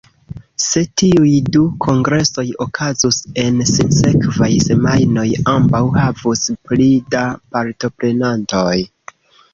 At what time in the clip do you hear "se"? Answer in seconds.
0.67-0.81